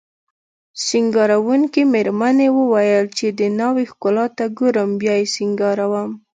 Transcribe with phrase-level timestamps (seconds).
[0.85, 6.09] سینګاروونکې میرمنې وویل چې د ناوې ښکلا ته ګورم بیا یې سینګاروم